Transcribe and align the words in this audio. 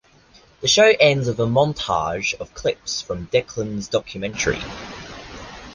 The 0.61 0.67
show 0.67 0.95
ends 0.99 1.27
with 1.27 1.37
a 1.39 1.43
montage 1.43 2.33
of 2.41 2.55
clips 2.55 3.03
from 3.03 3.27
Declan's 3.27 3.87
documentary. 3.87 4.57